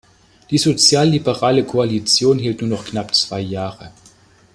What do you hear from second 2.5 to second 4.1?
nur noch knapp zwei Jahre.